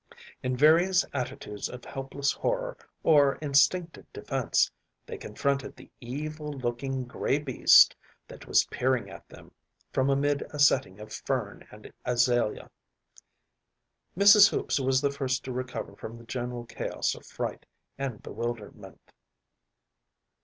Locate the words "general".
16.25-16.65